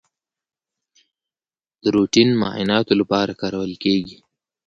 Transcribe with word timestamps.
د 1.81 1.83
روټین 1.95 2.29
معایناتو 2.41 2.93
لپاره 3.01 3.31
کارول 3.41 3.71
کیږي. 3.83 4.17